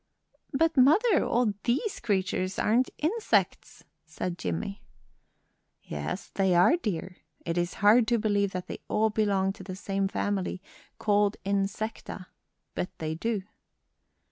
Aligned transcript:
"But, 0.51 0.75
mother, 0.77 1.23
all 1.23 1.53
these 1.63 1.99
creatures 1.99 2.57
aren't 2.57 2.89
insects," 2.97 3.83
said 4.07 4.39
Jimmie. 4.39 4.81
"Yes, 5.83 6.31
they 6.33 6.55
are, 6.55 6.75
dear. 6.75 7.17
It 7.45 7.55
is 7.55 7.75
hard 7.85 8.07
to 8.07 8.17
believe 8.17 8.49
that 8.53 8.65
they 8.65 8.79
all 8.87 9.11
belong 9.11 9.53
to 9.53 9.63
the 9.63 9.75
same 9.75 10.07
family 10.07 10.59
called 10.97 11.37
insecta, 11.45 12.25
but 12.73 12.89
they 12.97 13.13
do." 13.13 13.43